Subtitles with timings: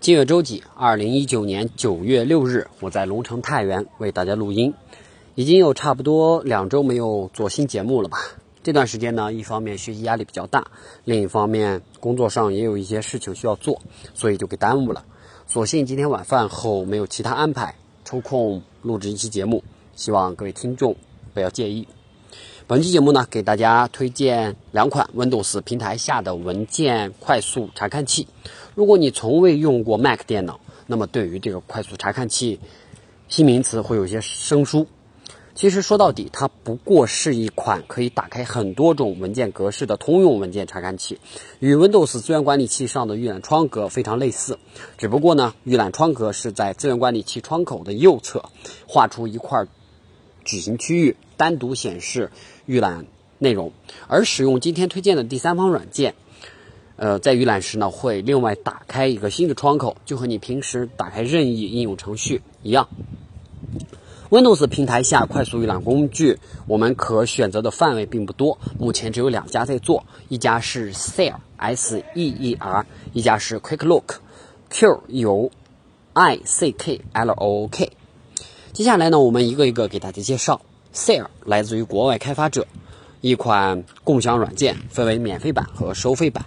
[0.00, 0.64] 今月周几？
[0.76, 4.72] 二零一九年九月六日，我在龙城太原为大家录音，
[5.34, 8.16] 已经有差不多两周没有做新节目了吧？
[8.62, 10.68] 这段时间呢，一方面学习压力比较大，
[11.04, 13.82] 另一方面工作上也有一些事情需要做，
[14.14, 15.04] 所以就给耽误了。
[15.46, 17.74] 所幸今天晚饭后没有其他安排，
[18.06, 19.62] 抽空录制一期节目，
[19.96, 20.96] 希望各位听众
[21.34, 21.86] 不要介意。
[22.66, 28.28] 本期节目呢，给大家推荐两款 Windows 平台下的文件快速查看器。
[28.80, 32.60] 如果你从未用过 Mac 电脑，那么对于这个快速查看器
[33.28, 34.86] 新名词会有些生疏。
[35.54, 41.18] 其实说到底，它不过是一款可以打开很多种文件格式的通用文件查看器，
[41.58, 44.58] 与 Windows 资源管理器上的预览窗格非常类似。
[44.96, 48.46] 只不过呢，预览窗格是在资源管理器窗口的右侧
[48.88, 49.66] 画出一块
[50.42, 52.30] 矩形区域，单独显示。
[52.64, 53.04] 预览
[53.36, 53.72] 内容，
[54.06, 56.14] 而使用今天推荐的第三方软件，
[57.00, 62.90] 呃，在预览时呢，会另外打开一个新的窗口，就和你平时打开任意应用程序一样。
[64.28, 75.50] Windows 平台下快速预览工具，我们可选择的范围并不多，目前只有两家在做，一家是 Seer，S E E R，一家是 Quick Look，Q U
[76.12, 77.92] I C K L O K。
[78.74, 80.60] 接下来呢，我们一个一个给大家介绍。
[80.92, 82.66] Seer 来自于国外开发者，
[83.22, 86.44] 一款共享软件，分为免费版和收费版。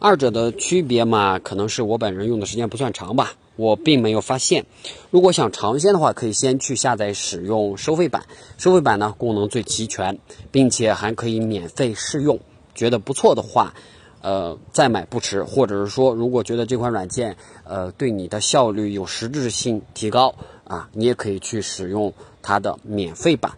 [0.00, 4.64] 二者的区别嘛，可能是我本人用的时间不算长吧，我并没有发现。
[5.10, 8.22] 如果想尝鲜的话，可以先去下载使用收费版。
[8.58, 10.16] 收费版呢，功能最齐全，
[10.52, 12.38] 并且还可以免费试用。
[12.76, 13.74] 觉得不错的话，
[14.22, 15.42] 呃，再买不迟。
[15.42, 23.50] 或者是说，如果觉得这款软件，呃，对你的效率有实质性提高啊，你也可以去使用它的免费版。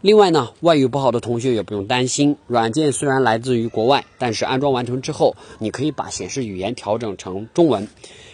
[0.00, 2.36] 另外呢，外语不好的同学也不用担心。
[2.46, 7.88] 软件虽然来自于国外，但是安装完成之后，你可以把显示语言调整成中文。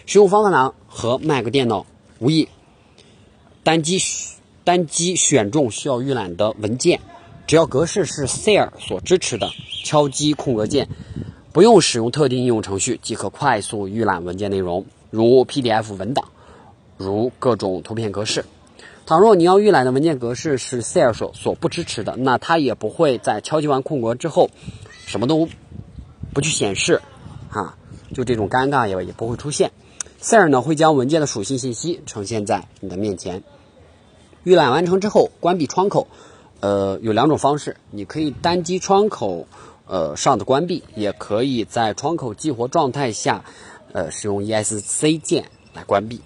[0.05, 1.87] 使用方法呢和 Mac 电脑
[2.19, 2.47] 无异。
[3.63, 3.99] 单击
[4.63, 6.99] 单击选中需要预览的文件，
[7.47, 9.49] 只要格式是 Seer 所支持的，
[9.83, 10.87] 敲击空格键，
[11.51, 16.25] 不用使用特定应用程序即可快速预览文件内容，如 PDF 文档，
[16.97, 18.45] 如各种图片格式。
[19.05, 24.49] 倘若你要预览的文件格式是 Seer 所所不支持的，那它也不会在敲击完空格之后，
[25.05, 25.47] 什么都
[26.33, 27.01] 不去显示，
[27.49, 27.77] 啊，
[28.15, 29.71] 就这种尴尬也也不会出现。
[30.19, 33.43] Seer 呢会将文件的属性信息呈现在你的面前。
[34.43, 36.07] 预览完成之后，关闭窗口，
[36.59, 39.47] 呃，有两种方式，你可以单击窗口，
[39.85, 43.45] 呃上的关闭，也可以在窗口激活状态下，
[43.93, 45.45] 呃，使用 ESC 键
[45.75, 46.21] 来关闭。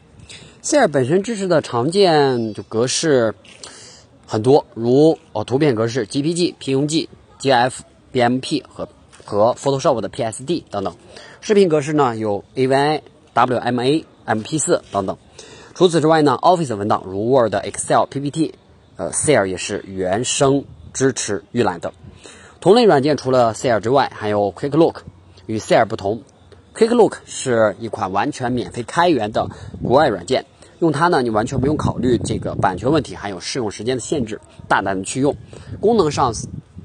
[0.62, 3.34] Seer 本身支持的常见就格式
[4.28, 7.08] 很多，如哦图片格式 GPG、PNG、
[7.40, 7.80] GIF、
[8.12, 8.90] BMP 和
[9.24, 10.94] 和 Photoshop 的 PSD 等等。
[11.40, 13.02] 视频格式呢有 AVI、
[13.34, 15.18] WMA、MP4 等等。
[15.74, 18.54] 除此之外呢，Office 文档如 Word、Excel、PPT，
[18.98, 21.94] 呃，Seer 也是原生支持预览的。
[22.60, 25.04] 同类软件除了 Seer 之外，还有 Quick Look。
[25.46, 26.22] 与 Seer 不同。
[26.80, 29.50] Quick Look 是一款完全免费开源的
[29.84, 30.46] 国外软件，
[30.80, 35.36] 用它呢，你完全不用考虑这个版权问题，还有试用时间的限制，大胆的去用。
[35.82, 36.34] 功能上，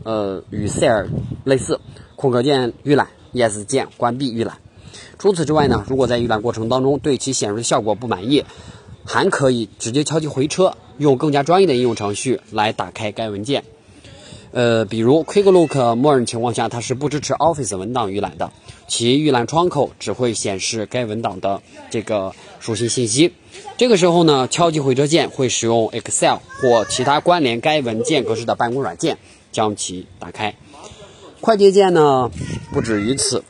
[0.02, 1.06] 呃，与 Seer
[1.44, 1.78] 类似，
[2.16, 4.58] 空格键预览，Yes 键关闭预览。
[5.16, 8.44] 除此之外呢，如果在预览过程当中对其显示效果不满意，
[9.04, 13.62] 还可以直接敲击回车，用更加专业的应用程序来打开该文件。
[14.54, 18.52] 呃，比如 Quick Look，默认情况下它是不支持 Office 文档预览的，
[18.86, 21.60] 其预览窗口只会显示该文档的
[21.90, 23.34] 这个属性信息。
[23.76, 29.18] 这个时候呢，敲击回车键会使用 Excel 或其他关联该文件格式的办公软件
[29.50, 30.54] 将其打开。
[31.40, 32.30] 快捷键呢
[32.72, 33.42] 不止于此，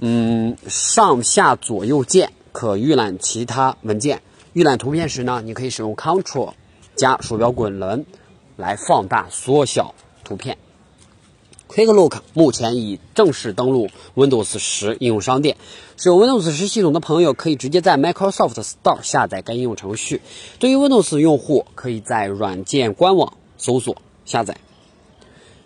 [0.00, 4.20] 嗯，上下左右键可预览其他文件。
[4.52, 6.52] 预览图片时呢，你可以使用 Ctrl
[6.94, 8.04] 加鼠标滚轮
[8.58, 9.94] 来放大、缩小。
[10.30, 10.58] 图片
[11.68, 15.56] ，Quick Look 目前已正式登录 Windows 十应用商店。
[15.96, 20.22] 使用 Windows 十系统的朋友可以直接在 Microsoft Store 下载该应用程序。
[20.60, 24.56] 对于 Windows 用户，可以在软件官网搜索下载。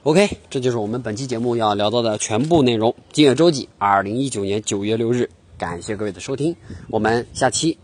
[0.02, 2.94] OK，这就是我们本期节目要聊到的全部内容。
[3.12, 3.68] 今月周几？
[3.76, 5.28] 二零一九年九月六日。
[5.58, 6.56] 感谢各位的收听，
[6.88, 7.78] 我们下期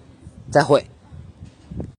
[0.50, 0.87] 再会。